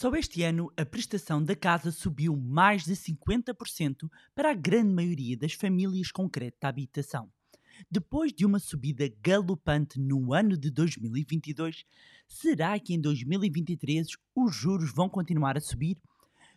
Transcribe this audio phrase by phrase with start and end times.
[0.00, 5.36] Só este ano a prestação da casa subiu mais de 50% para a grande maioria
[5.36, 7.28] das famílias com crédito à habitação.
[7.90, 11.84] Depois de uma subida galopante no ano de 2022,
[12.28, 14.06] será que em 2023
[14.36, 15.98] os juros vão continuar a subir?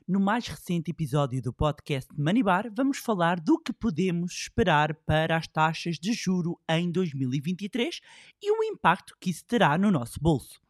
[0.07, 5.47] No mais recente episódio do podcast Manibar, vamos falar do que podemos esperar para as
[5.47, 8.01] taxas de juro em 2023
[8.39, 10.61] e o impacto que isso terá no nosso bolso.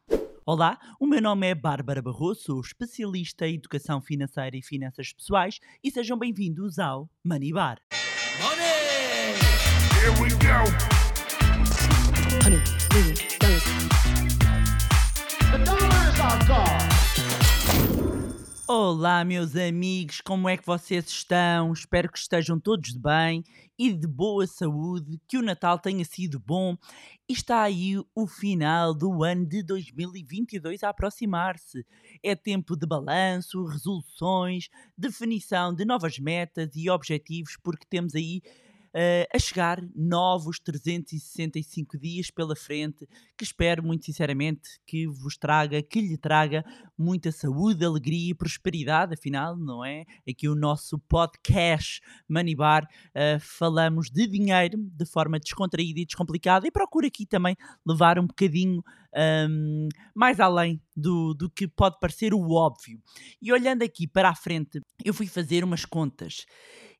[0.44, 5.60] Olá, o meu nome é Bárbara Barroso, sou especialista em educação financeira e finanças pessoais
[5.84, 7.78] e sejam bem-vindos ao Money Bar.
[8.40, 9.38] Money!
[10.00, 11.01] Here we go!
[18.74, 21.74] Olá, meus amigos, como é que vocês estão?
[21.74, 23.44] Espero que estejam todos bem
[23.78, 26.74] e de boa saúde, que o Natal tenha sido bom.
[27.28, 31.84] Está aí o final do ano de 2022 a aproximar-se.
[32.22, 38.40] É tempo de balanço, resoluções, definição de novas metas e objetivos, porque temos aí
[38.94, 45.82] uh, a chegar novos 365 dias pela frente, que espero muito sinceramente que vos traga,
[45.82, 46.64] que lhe traga
[46.96, 50.04] muita saúde, alegria e prosperidade, afinal, não é?
[50.28, 56.66] Aqui o nosso podcast Money Bar, uh, falamos de dinheiro de forma descontraída e descomplicada
[56.66, 57.56] e procuro aqui também
[57.86, 58.82] levar um bocadinho
[59.14, 63.00] um, mais além do, do que pode parecer o óbvio.
[63.40, 66.46] E olhando aqui para a frente, eu fui fazer umas contas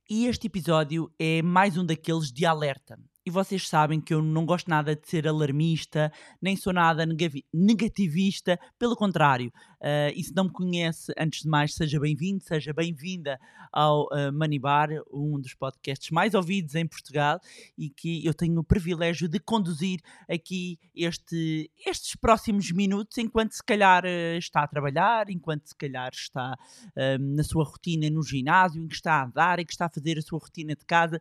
[0.08, 2.98] e este episódio é mais um daqueles de alerta.
[3.24, 7.06] E vocês sabem que eu não gosto nada de ser alarmista, nem sou nada
[7.54, 9.52] negativista, pelo contrário.
[9.82, 13.36] Uh, e se não me conhece, antes de mais, seja bem-vindo, seja bem-vinda
[13.72, 17.40] ao uh, Money Bar, um dos podcasts mais ouvidos em Portugal
[17.76, 19.98] e que eu tenho o privilégio de conduzir
[20.30, 26.12] aqui este, estes próximos minutos, enquanto se calhar uh, está a trabalhar, enquanto se calhar
[26.12, 26.56] está
[27.18, 30.18] na sua rotina no ginásio, em que está a dar, em que está a fazer
[30.18, 31.20] a sua rotina de casa.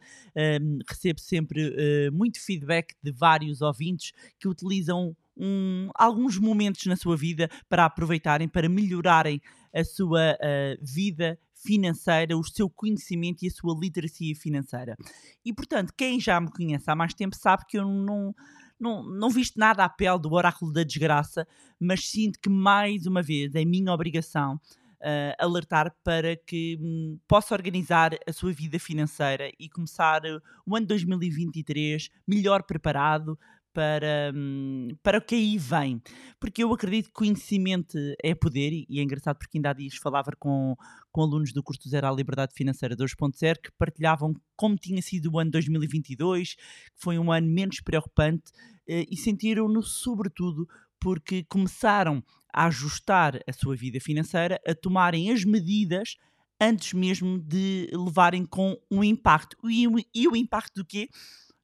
[0.88, 7.50] recebo sempre muito feedback de vários ouvintes que utilizam um, alguns momentos na sua vida
[7.70, 9.42] para aproveitarem, para melhorarem
[9.74, 14.98] a sua uh, vida financeira, o seu conhecimento e a sua literacia financeira.
[15.46, 18.34] E portanto, quem já me conhece há mais tempo sabe que eu não.
[18.80, 21.48] Não, não visto nada à pele do oráculo da desgraça,
[21.80, 24.60] mas sinto que mais uma vez é minha obrigação
[25.02, 30.22] uh, alertar para que um, possa organizar a sua vida financeira e começar
[30.66, 33.38] o ano 2023 melhor preparado
[33.74, 36.02] para, um, para o que aí vem.
[36.40, 40.32] Porque eu acredito que conhecimento é poder, e é engraçado porque ainda há dias falava
[40.38, 40.76] com,
[41.12, 45.40] com alunos do curso Zero à Liberdade Financeira 2.0 que partilhavam como tinha sido o
[45.40, 46.62] ano 2022, que
[46.98, 48.52] foi um ano menos preocupante,
[48.90, 50.68] uh, e sentiram-no sobretudo
[51.00, 56.16] porque começaram a ajustar a sua vida financeira, a tomarem as medidas
[56.62, 59.58] antes mesmo de levarem com um impacto.
[59.68, 61.10] E, e o impacto do quê?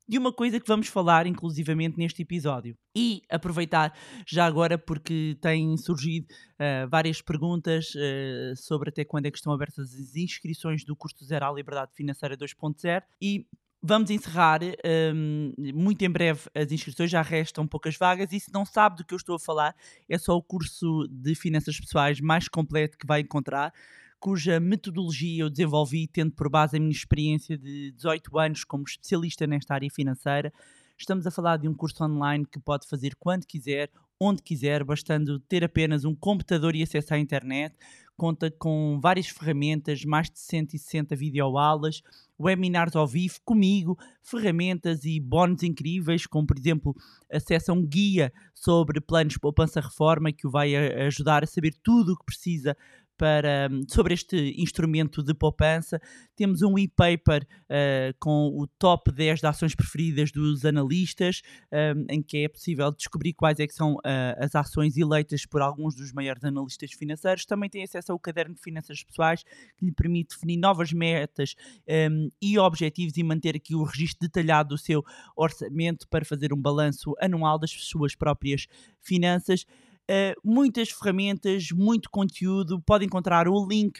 [0.07, 2.77] De uma coisa que vamos falar inclusivamente neste episódio.
[2.95, 3.93] E aproveitar
[4.25, 9.53] já agora porque têm surgido uh, várias perguntas uh, sobre até quando é que estão
[9.53, 13.45] abertas as inscrições do curso Zero à Liberdade Financeira 2.0 e
[13.81, 14.61] Vamos encerrar
[15.13, 18.33] um, muito em breve as inscrições, já restam poucas vagas.
[18.33, 19.75] E se não sabe do que eu estou a falar,
[20.09, 23.71] é só o curso de finanças pessoais mais completo que vai encontrar,
[24.19, 29.45] cuja metodologia eu desenvolvi tendo por base a minha experiência de 18 anos como especialista
[29.45, 30.51] nesta área financeira.
[30.97, 35.39] Estamos a falar de um curso online que pode fazer quando quiser, onde quiser, bastando
[35.39, 37.75] ter apenas um computador e acesso à internet.
[38.17, 42.01] Conta com várias ferramentas, mais de 160 videoaulas,
[42.39, 46.95] webinars ao vivo comigo, ferramentas e bónus incríveis, como por exemplo
[47.31, 50.75] acesso a um guia sobre planos poupança-reforma que o vai
[51.05, 52.75] ajudar a saber tudo o que precisa
[53.17, 55.99] para, sobre este instrumento de poupança.
[56.35, 61.41] Temos um e-paper uh, com o top 10 de ações preferidas dos analistas,
[61.73, 63.99] um, em que é possível descobrir quais é são uh,
[64.37, 67.45] as ações eleitas por alguns dos maiores analistas financeiros.
[67.45, 69.43] Também tem acesso ao caderno de finanças pessoais,
[69.77, 71.55] que lhe permite definir novas metas
[72.11, 75.03] um, e objetivos e manter aqui o registro detalhado do seu
[75.35, 78.67] orçamento para fazer um balanço anual das suas próprias
[78.99, 79.65] finanças.
[80.09, 82.81] Uh, muitas ferramentas, muito conteúdo.
[82.81, 83.99] Pode encontrar o link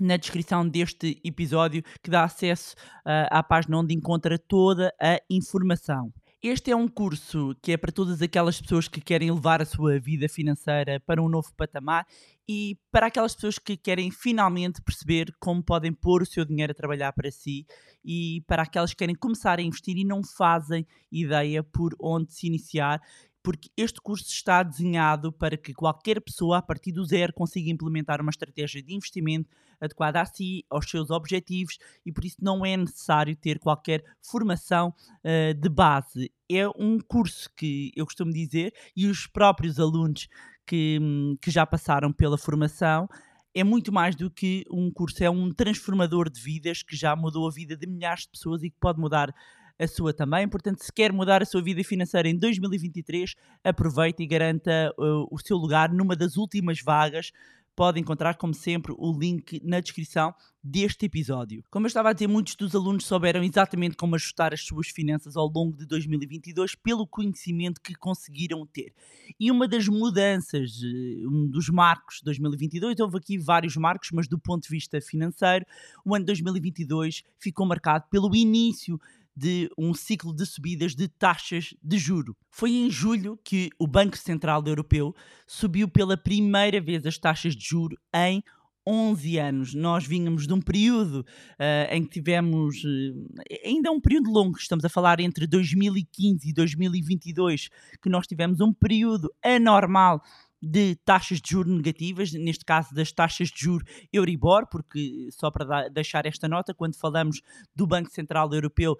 [0.00, 2.74] na descrição deste episódio que dá acesso
[3.06, 6.12] uh, à página onde encontra toda a informação.
[6.46, 9.98] Este é um curso que é para todas aquelas pessoas que querem levar a sua
[9.98, 12.06] vida financeira para um novo patamar
[12.46, 16.74] e para aquelas pessoas que querem finalmente perceber como podem pôr o seu dinheiro a
[16.74, 17.66] trabalhar para si
[18.04, 22.46] e para aquelas que querem começar a investir e não fazem ideia por onde se
[22.46, 23.00] iniciar
[23.44, 28.22] porque este curso está desenhado para que qualquer pessoa, a partir do zero, consiga implementar
[28.22, 31.76] uma estratégia de investimento adequada a si, aos seus objetivos,
[32.06, 36.32] e por isso não é necessário ter qualquer formação uh, de base.
[36.50, 40.26] É um curso que eu costumo dizer, e os próprios alunos
[40.66, 40.98] que,
[41.42, 43.06] que já passaram pela formação
[43.54, 47.46] é muito mais do que um curso, é um transformador de vidas que já mudou
[47.46, 49.34] a vida de milhares de pessoas e que pode mudar
[49.78, 50.48] a sua também.
[50.48, 55.38] Portanto, se quer mudar a sua vida financeira em 2023, aproveite e garanta uh, o
[55.38, 57.32] seu lugar numa das últimas vagas
[57.76, 61.62] pode encontrar, como sempre, o link na descrição deste episódio.
[61.70, 65.36] Como eu estava a dizer, muitos dos alunos souberam exatamente como ajustar as suas finanças
[65.36, 68.94] ao longo de 2022 pelo conhecimento que conseguiram ter.
[69.38, 74.28] E uma das mudanças, eh, um dos marcos de 2022, houve aqui vários marcos, mas
[74.28, 75.66] do ponto de vista financeiro,
[76.04, 78.98] o ano 2022 ficou marcado pelo início
[79.36, 82.36] de um ciclo de subidas de taxas de juro.
[82.50, 85.14] Foi em julho que o Banco Central Europeu
[85.46, 88.42] subiu pela primeira vez as taxas de juro em
[88.86, 89.74] 11 anos.
[89.74, 94.58] Nós vínhamos de um período uh, em que tivemos, uh, ainda é um período longo,
[94.58, 97.70] estamos a falar entre 2015 e 2022,
[98.02, 100.22] que nós tivemos um período anormal
[100.62, 105.88] de taxas de juros negativas, neste caso das taxas de juros Euribor, porque só para
[105.88, 107.42] deixar esta nota, quando falamos
[107.74, 108.98] do Banco Central Europeu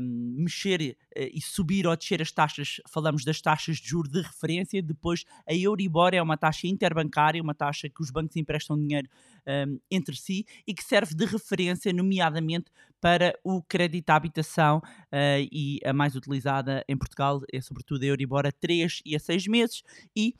[0.00, 4.20] um, mexer uh, e subir ou descer as taxas, falamos das taxas de juros de
[4.20, 9.08] referência, depois a Euribor é uma taxa interbancária, uma taxa que os bancos emprestam dinheiro
[9.46, 15.48] um, entre si e que serve de referência, nomeadamente para o crédito à habitação uh,
[15.50, 19.48] e a mais utilizada em Portugal é sobretudo a Euribor a 3 e a 6
[19.48, 19.82] meses
[20.14, 20.36] e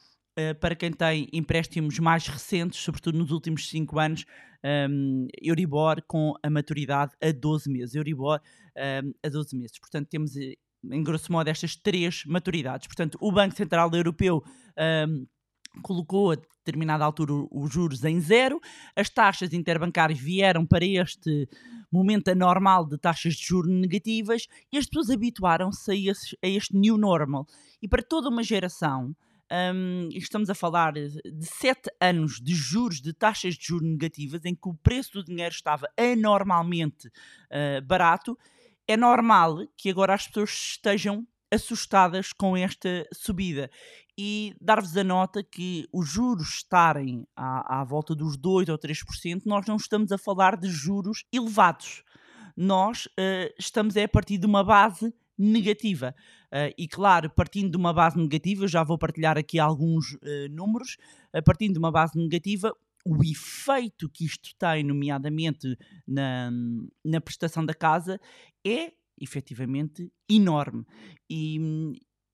[0.60, 4.24] para quem tem empréstimos mais recentes, sobretudo nos últimos 5 anos,
[4.64, 7.94] um, Euribor com a maturidade a 12 meses.
[7.94, 8.40] Euribor
[9.04, 9.78] um, a 12 meses.
[9.78, 12.86] Portanto, temos, eh, em grosso modo, estas três maturidades.
[12.86, 14.42] Portanto, o Banco Central Europeu
[15.08, 15.26] um,
[15.82, 18.60] colocou a determinada altura os juros em zero,
[18.94, 21.48] as taxas interbancárias vieram para este
[21.90, 26.12] momento anormal de taxas de juros negativas e as pessoas habituaram-se a,
[26.44, 27.46] a este new normal.
[27.80, 29.14] E para toda uma geração,
[29.52, 34.54] um, estamos a falar de sete anos de juros, de taxas de juros negativas, em
[34.54, 38.38] que o preço do dinheiro estava anormalmente uh, barato.
[38.88, 43.70] É normal que agora as pessoas estejam assustadas com esta subida.
[44.18, 49.42] E dar-vos a nota que os juros estarem à, à volta dos 2 ou 3%,
[49.44, 52.02] nós não estamos a falar de juros elevados.
[52.56, 56.14] Nós uh, estamos é a partir de uma base negativa.
[56.52, 60.96] Uh, e claro, partindo de uma base negativa, já vou partilhar aqui alguns uh, números,
[61.34, 62.74] uh, partindo de uma base negativa,
[63.04, 65.76] o efeito que isto tem, nomeadamente
[66.06, 66.50] na,
[67.04, 68.20] na prestação da casa,
[68.64, 70.84] é efetivamente enorme.
[71.28, 71.58] E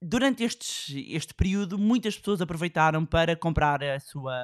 [0.00, 4.34] durante estes, este período, muitas pessoas aproveitaram para comprar a sua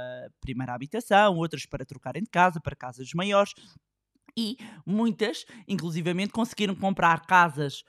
[0.41, 3.53] primeira habitação, outras para trocarem de casa, para casas maiores,
[4.37, 7.85] e muitas, inclusivamente, conseguiram comprar casas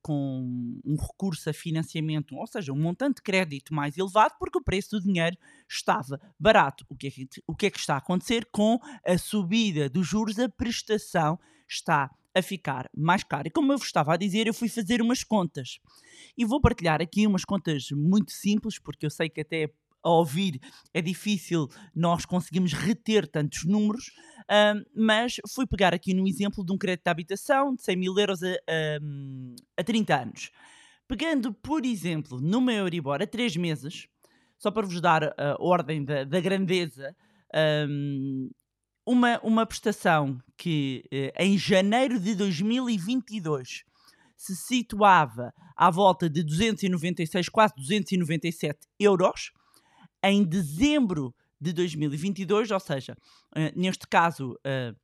[0.00, 4.62] com um recurso a financiamento, ou seja, um montante de crédito mais elevado, porque o
[4.62, 5.36] preço do dinheiro
[5.68, 6.84] estava barato.
[6.88, 10.06] O que é que, o que, é que está a acontecer com a subida dos
[10.06, 10.38] juros?
[10.38, 13.48] A prestação está a ficar mais cara.
[13.48, 15.80] E como eu vos estava a dizer, eu fui fazer umas contas.
[16.36, 19.70] E vou partilhar aqui umas contas muito simples, porque eu sei que até
[20.02, 20.60] a ouvir
[20.92, 24.10] é difícil nós conseguimos reter tantos números,
[24.42, 28.18] uh, mas fui pegar aqui no exemplo de um crédito de habitação de 100 mil
[28.18, 30.50] euros a, a, a 30 anos.
[31.08, 34.08] Pegando, por exemplo, numa Euribor a 3 meses,
[34.58, 37.14] só para vos dar a ordem da, da grandeza,
[37.88, 38.50] um,
[39.04, 43.84] uma, uma prestação que eh, em janeiro de 2022
[44.36, 49.52] se situava à volta de 296, quase 297 euros,
[50.22, 53.16] em dezembro de 2022, ou seja,
[53.56, 54.96] uh, neste caso, uh,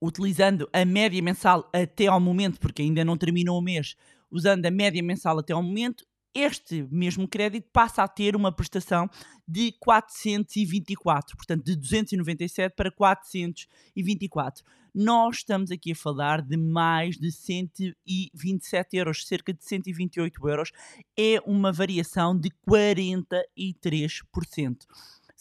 [0.00, 3.96] utilizando a média mensal até ao momento, porque ainda não terminou o mês,
[4.30, 9.08] usando a média mensal até ao momento, este mesmo crédito passa a ter uma prestação
[9.46, 14.64] de 424, portanto de 297 para 424.
[14.94, 20.70] Nós estamos aqui a falar de mais de 127 euros, cerca de 128 euros.
[21.18, 24.76] É uma variação de 43%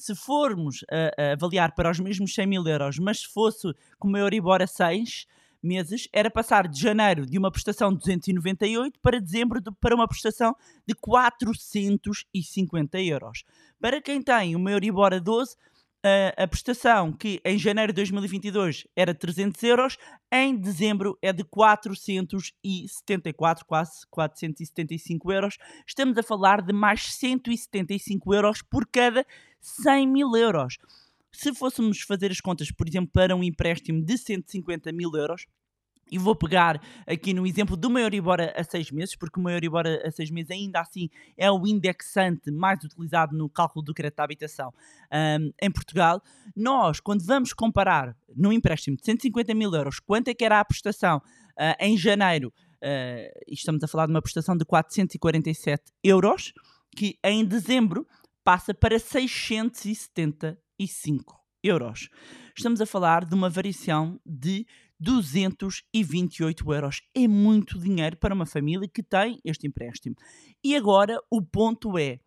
[0.01, 4.10] se formos a, a, avaliar para os mesmos 100 mil euros, mas se fosse com
[4.10, 5.27] o Euribor a 6,
[5.62, 10.08] meses era passar de janeiro de uma prestação de 298 para dezembro de, para uma
[10.08, 10.55] prestação
[10.88, 13.43] de 450 euros.
[13.79, 15.55] Para quem tem uma Euribor a 12,
[16.03, 20.00] a, a prestação que em janeiro de 2022 era 300 euros,
[20.31, 25.60] em dezembro é de 474, quase 475 euros.
[25.86, 29.24] Estamos a falar de mais 175 euros por cada
[29.62, 30.77] 100 mil euros.
[31.32, 35.46] Se fôssemos fazer as contas, por exemplo, para um empréstimo de 150 mil euros,
[36.12, 40.12] e vou pegar aqui no exemplo do Euribor a 6 meses, porque o Euribor a
[40.12, 44.74] 6 meses ainda assim é o indexante mais utilizado no cálculo do crédito à habitação
[45.12, 46.22] um, em Portugal.
[46.53, 50.65] Nós, quando vamos comparar num empréstimo de 150 mil euros, quanto é que era a
[50.65, 56.51] prestação uh, em janeiro, uh, estamos a falar de uma prestação de 447 euros,
[56.94, 58.06] que em dezembro
[58.43, 62.10] passa para 675 euros.
[62.55, 64.65] Estamos a falar de uma variação de
[65.00, 67.01] 228 euros.
[67.15, 70.15] É muito dinheiro para uma família que tem este empréstimo.
[70.63, 72.19] E agora o ponto é: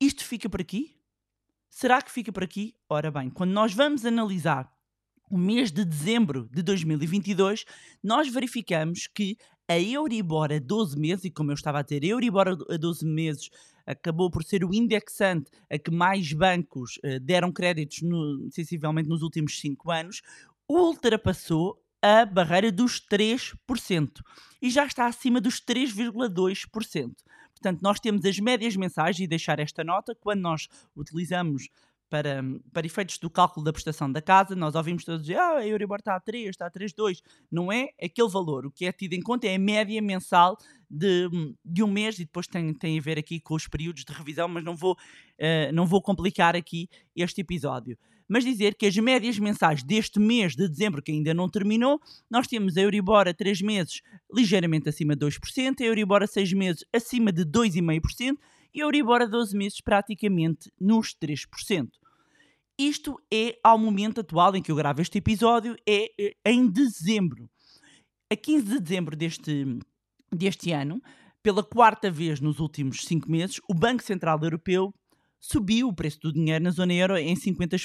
[0.00, 0.96] isto fica por aqui?
[1.68, 2.76] Será que fica por aqui?
[2.88, 4.72] Ora bem, quando nós vamos analisar
[5.28, 7.64] o mês de dezembro de 2022,
[8.02, 9.36] nós verificamos que
[9.68, 13.06] a Euribor a 12 meses, e como eu estava a dizer, a Euribor a 12
[13.06, 13.50] meses
[13.86, 19.22] acabou por ser o indexante a que mais bancos uh, deram créditos no, sensivelmente nos
[19.22, 20.22] últimos 5 anos,
[20.68, 24.10] ultrapassou a barreira dos 3%
[24.60, 27.14] e já está acima dos 3,2%.
[27.52, 31.68] Portanto, nós temos as médias mensais e deixar esta nota quando nós utilizamos
[32.14, 35.66] para, para efeitos do cálculo da prestação da casa, nós ouvimos todos dizer, ah, a
[35.66, 37.20] Euribor está a 3, está a 3,2.
[37.50, 38.66] Não é aquele valor.
[38.66, 40.56] O que é tido em conta é a média mensal
[40.88, 41.28] de,
[41.64, 44.46] de um mês e depois tem, tem a ver aqui com os períodos de revisão,
[44.46, 49.38] mas não vou, uh, não vou complicar aqui este episódio mas dizer que as médias
[49.38, 53.60] mensais deste mês de dezembro, que ainda não terminou, nós temos a Euribor a 3
[53.60, 54.00] meses
[54.32, 58.38] ligeiramente acima de 2%, a Euribor a 6 meses acima de 2,5%
[58.72, 61.90] e a Euribor a 12 meses praticamente nos 3%.
[62.78, 67.48] Isto é ao momento atual em que eu gravo este episódio, é eh, em dezembro.
[68.32, 69.78] A 15 de dezembro deste,
[70.32, 71.00] deste ano,
[71.40, 74.92] pela quarta vez nos últimos cinco meses, o Banco Central Europeu
[75.38, 77.76] subiu o preço do dinheiro na zona euro em 50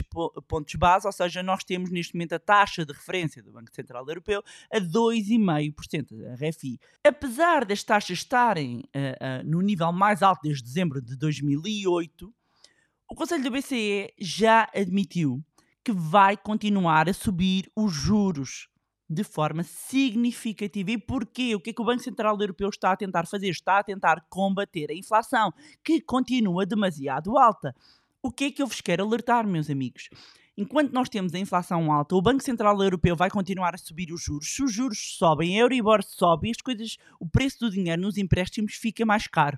[0.48, 4.08] pontos base, ou seja, nós temos neste momento a taxa de referência do Banco Central
[4.08, 4.42] Europeu
[4.72, 6.80] a 2,5%, a RFI.
[7.06, 12.34] Apesar das taxas estarem uh, uh, no nível mais alto desde dezembro de 2008,
[13.10, 15.44] o Conselho do BCE já admitiu
[15.84, 18.70] que vai continuar a subir os juros
[19.10, 20.92] de forma significativa.
[20.92, 21.56] E porquê?
[21.56, 23.50] O que é que o Banco Central Europeu está a tentar fazer?
[23.50, 25.52] Está a tentar combater a inflação,
[25.84, 27.76] que continua demasiado alta.
[28.22, 30.10] O que é que eu vos quero alertar, meus amigos?
[30.56, 34.22] Enquanto nós temos a inflação alta, o Banco Central Europeu vai continuar a subir os
[34.22, 34.54] juros.
[34.54, 38.76] Se os juros sobem, a Euribor sobe, as coisas, o preço do dinheiro nos empréstimos
[38.76, 39.58] fica mais caro.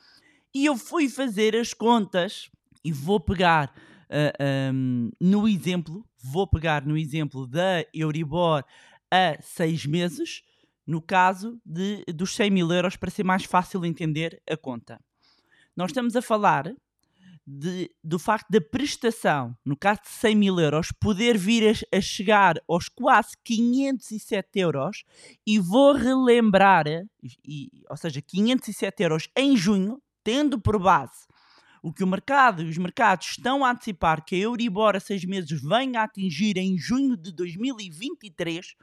[0.54, 2.50] E eu fui fazer as contas
[2.84, 8.64] e vou pegar uh, ah, um, no exemplo, vou pegar no exemplo da Euribor
[9.10, 10.42] a seis meses,
[10.86, 15.00] no caso de, dos 100 mil euros, para ser mais fácil entender a conta.
[15.76, 16.72] Nós estamos a falar
[17.46, 22.00] de, do facto da prestação, no caso de 100 mil euros, poder vir a, a,
[22.00, 25.04] chegar aos quase 507 euros
[25.46, 26.86] e vou relembrar,
[27.44, 31.26] e, ou seja, 507 euros em junho, tendo por base
[31.82, 35.24] o que o mercado e os mercados estão a antecipar que a Euribor a seis
[35.24, 38.74] meses venha a atingir em junho de 2023,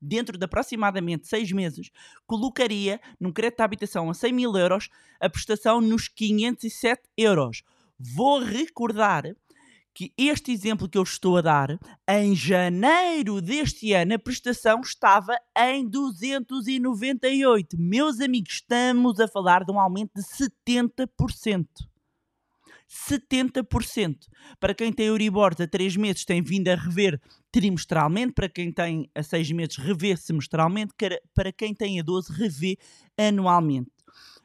[0.00, 1.90] dentro de aproximadamente seis meses,
[2.26, 4.88] colocaria num crédito de habitação a 100 mil euros
[5.20, 7.62] a prestação nos 507 euros.
[7.98, 9.24] Vou recordar
[9.94, 15.36] que este exemplo que eu estou a dar, em janeiro deste ano, a prestação estava
[15.56, 17.76] em 298.
[17.78, 21.66] Meus amigos, estamos a falar de um aumento de 70%.
[22.88, 24.16] 70%.
[24.60, 27.18] Para quem tem Euribor a 3 meses tem vindo a rever
[27.50, 30.92] trimestralmente, para quem tem a 6 meses revê semestralmente,
[31.34, 32.78] para quem tem a 12 revê
[33.16, 33.90] anualmente.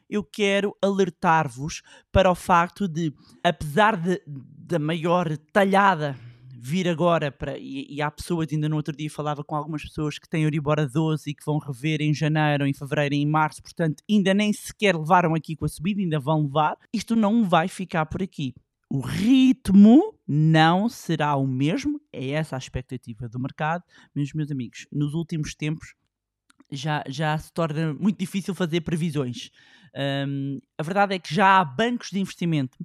[0.10, 6.16] Eu quero alertar-vos para o facto de, apesar da maior talhada
[6.68, 7.58] vir agora para.
[7.58, 10.80] E, e, há pessoas, ainda no outro dia falava com algumas pessoas que têm Euribor
[10.80, 14.52] a 12 e que vão rever em janeiro, em fevereiro, em março, portanto, ainda nem
[14.52, 16.78] sequer levaram aqui com a subida, ainda vão levar.
[16.94, 18.54] Isto não vai ficar por aqui.
[18.90, 23.84] O ritmo não será o mesmo, é essa a expectativa do mercado,
[24.16, 25.94] mas, meus amigos, nos últimos tempos
[26.72, 29.52] já, já se torna muito difícil fazer previsões.
[29.98, 32.78] Um, a verdade é que já há bancos de investimento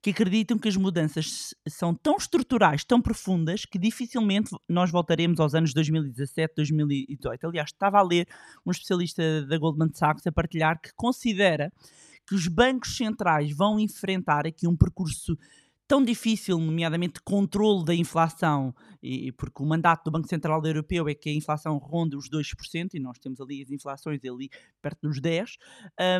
[0.00, 5.52] que acreditam que as mudanças são tão estruturais, tão profundas, que dificilmente nós voltaremos aos
[5.52, 7.44] anos 2017, 2018.
[7.44, 8.28] Aliás, estava a ler
[8.64, 11.72] um especialista da Goldman Sachs a partilhar que considera
[12.24, 15.36] que os bancos centrais vão enfrentar aqui um percurso
[15.90, 21.14] tão difícil, nomeadamente controle da inflação, e, porque o mandato do Banco Central Europeu é
[21.16, 24.48] que a inflação ronde os 2%, e nós temos ali as inflações ali
[24.80, 25.56] perto dos 10%,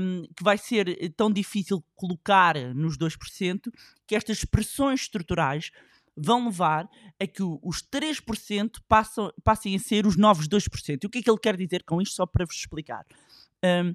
[0.02, 3.70] um, que vai ser eh, tão difícil colocar nos 2%,
[4.08, 5.70] que estas pressões estruturais
[6.16, 6.88] vão levar
[7.20, 10.98] a que os 3% passam, passem a ser os novos 2%.
[11.00, 13.06] E o que é que ele quer dizer com isto, só para vos explicar?
[13.64, 13.94] Um,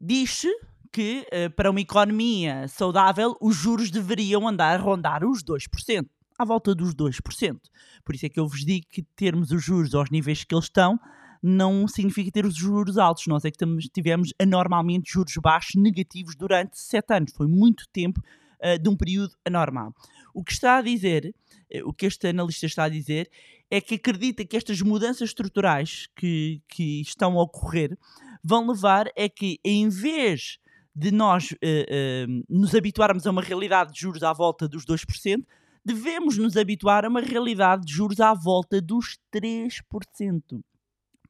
[0.00, 0.48] Diz-se
[0.92, 6.06] que uh, para uma economia saudável os juros deveriam andar a rondar os 2%,
[6.38, 7.58] à volta dos 2%.
[8.04, 10.66] Por isso é que eu vos digo que termos os juros aos níveis que eles
[10.66, 10.98] estão
[11.42, 13.26] não significa ter os juros altos.
[13.26, 13.58] Nós é que
[13.92, 17.32] tivemos anormalmente juros baixos negativos durante 7 anos.
[17.36, 18.20] Foi muito tempo
[18.62, 19.94] uh, de um período anormal.
[20.34, 21.34] O que está a dizer,
[21.74, 23.30] uh, o que este analista está a dizer,
[23.70, 27.96] é que acredita que estas mudanças estruturais que, que estão a ocorrer
[28.42, 30.58] vão levar a que, em vez
[30.98, 35.44] de nós uh, uh, nos habituarmos a uma realidade de juros à volta dos 2%,
[35.84, 39.80] devemos nos habituar a uma realidade de juros à volta dos 3%.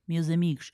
[0.09, 0.72] Meus amigos,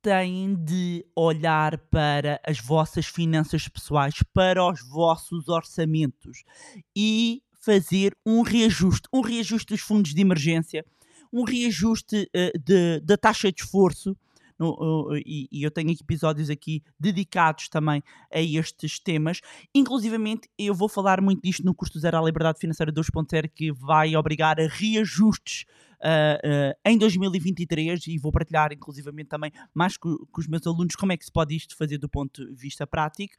[0.00, 6.44] têm de olhar para as vossas finanças pessoais, para os vossos orçamentos
[6.96, 10.86] e fazer um reajuste, um reajuste dos fundos de emergência,
[11.32, 14.16] um reajuste uh, da taxa de esforço,
[14.58, 19.40] no, uh, e, e, eu tenho episódios aqui dedicados também a estes temas.
[19.74, 24.16] Inclusivamente, eu vou falar muito disto no curso Zero à Liberdade Financeira 2.0, que vai
[24.16, 25.64] obrigar a reajustes
[26.04, 26.36] Uh,
[26.74, 31.12] uh, em 2023 e vou partilhar inclusivamente também mais com, com, os meus alunos como
[31.12, 33.32] é que se pode isto fazer do ponto de vista prático.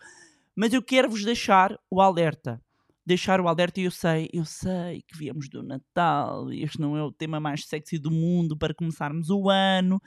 [0.55, 2.59] Mas eu quero vos deixar o alerta.
[3.05, 7.03] Deixar o alerta e eu sei, eu sei que viemos do Natal, este não é
[7.03, 10.01] o tema mais sexy do mundo para começarmos o ano,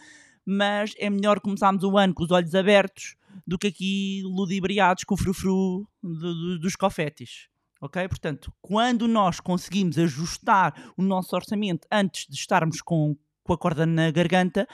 [0.50, 5.12] mas é melhor começarmos o ano com os olhos abertos do que aqui ludibriados com
[5.14, 7.48] o frufru dos confetes.
[7.82, 8.08] Ok?
[8.08, 13.84] Portanto, quando nós conseguimos ajustar o nosso orçamento antes de estarmos com, com a corda
[13.84, 14.66] na garganta,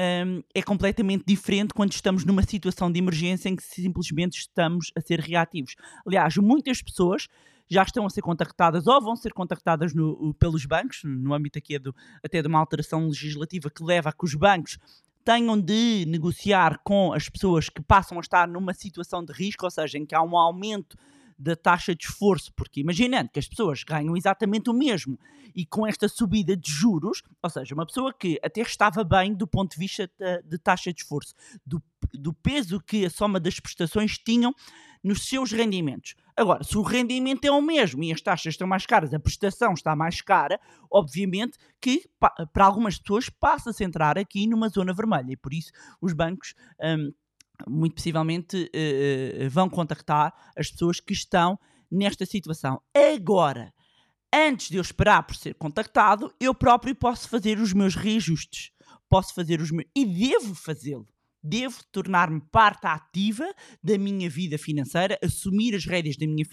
[0.00, 5.00] um, é completamente diferente quando estamos numa situação de emergência em que simplesmente estamos a
[5.02, 5.74] ser reativos.
[6.06, 7.28] Aliás, muitas pessoas
[7.68, 11.78] já estão a ser contactadas ou vão ser contactadas no, pelos bancos, no âmbito aqui
[11.78, 14.78] do, até de uma alteração legislativa que leva a que os bancos
[15.28, 19.70] tenham de negociar com as pessoas que passam a estar numa situação de risco, ou
[19.70, 20.96] seja, em que há um aumento
[21.38, 25.18] da taxa de esforço, porque imaginando que as pessoas ganham exatamente o mesmo
[25.54, 29.46] e com esta subida de juros, ou seja, uma pessoa que até estava bem do
[29.46, 30.10] ponto de vista
[30.44, 34.52] de, taxa de esforço, do, do peso que a soma das prestações tinham
[35.02, 36.14] nos seus rendimentos.
[36.36, 39.72] Agora, se o rendimento é o mesmo e as taxas estão mais caras, a prestação
[39.74, 42.08] está mais cara, obviamente que
[42.52, 46.54] para algumas pessoas passa-se a entrar aqui numa zona vermelha e por isso os bancos.
[46.80, 47.12] Um,
[47.66, 51.58] muito possivelmente uh, vão contactar as pessoas que estão
[51.90, 52.80] nesta situação.
[52.94, 53.72] Agora,
[54.32, 58.70] antes de eu esperar por ser contactado, eu próprio posso fazer os meus reajustes.
[59.08, 59.88] Posso fazer os meus.
[59.96, 61.08] E devo fazê-lo
[61.42, 63.46] devo tornar-me parte ativa
[63.82, 66.44] da minha vida financeira, assumir as rédeas da minha,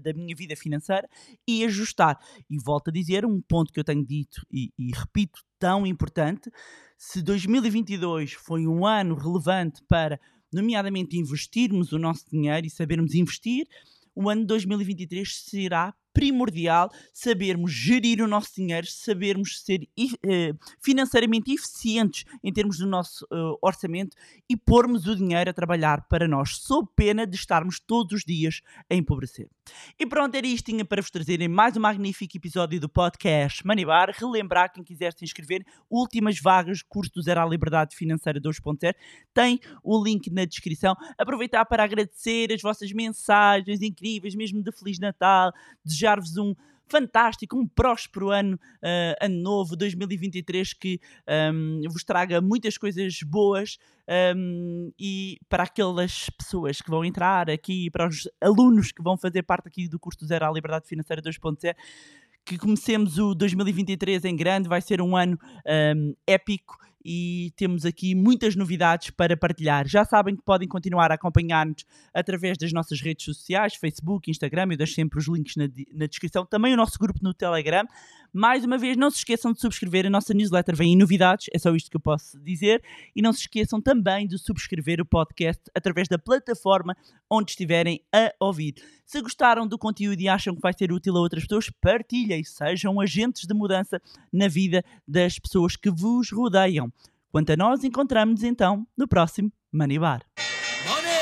[0.00, 1.08] da minha vida financeira
[1.46, 2.18] e ajustar.
[2.50, 6.50] E volto a dizer um ponto que eu tenho dito e, e repito, tão importante:
[6.96, 10.20] se 2022 foi um ano relevante para,
[10.52, 13.66] nomeadamente, investirmos o nosso dinheiro e sabermos investir,
[14.14, 21.52] o ano de 2023 será primordial sabermos gerir o nosso dinheiro, sabermos ser uh, financeiramente
[21.52, 24.16] eficientes em termos do nosso uh, orçamento
[24.48, 28.60] e pormos o dinheiro a trabalhar para nós, sob pena de estarmos todos os dias
[28.90, 29.48] a empobrecer.
[29.98, 34.10] E pronto, era isto tinha para vos trazerem mais um magnífico episódio do podcast Manibar.
[34.10, 38.94] Relembrar quem quiser se inscrever, últimas vagas, curso do Zero à Liberdade Financeira 2.0,
[39.32, 40.94] tem o link na descrição.
[41.18, 45.52] Aproveitar para agradecer as vossas mensagens incríveis, mesmo de Feliz Natal,
[46.02, 46.54] desejar-vos um
[46.88, 51.00] fantástico, um próspero ano, uh, ano novo, 2023, que
[51.54, 53.78] um, vos traga muitas coisas boas
[54.36, 59.42] um, e para aquelas pessoas que vão entrar aqui, para os alunos que vão fazer
[59.42, 61.74] parte aqui do curso Zero à Liberdade Financeira 2.0,
[62.44, 65.38] que comecemos o 2023 em grande, vai ser um ano
[65.96, 69.86] um, épico e temos aqui muitas novidades para partilhar.
[69.88, 71.84] Já sabem que podem continuar a acompanhar-nos
[72.14, 76.46] através das nossas redes sociais, Facebook, Instagram, eu deixo sempre os links na, na, descrição,
[76.46, 77.86] também o nosso grupo no Telegram.
[78.32, 81.74] Mais uma vez, não se esqueçam de subscrever a nossa newsletter, vem novidades, é só
[81.74, 82.82] isto que eu posso dizer,
[83.14, 86.96] e não se esqueçam também de subscrever o podcast através da plataforma
[87.30, 88.74] onde estiverem a ouvir.
[89.04, 93.00] Se gostaram do conteúdo e acham que vai ser útil a outras pessoas, partilhem, sejam
[93.00, 94.00] agentes de mudança
[94.32, 96.90] na vida das pessoas que vos rodeiam.
[97.30, 100.22] Quanto a nós, encontramos-nos então no próximo Money Bar.
[100.86, 101.12] Money!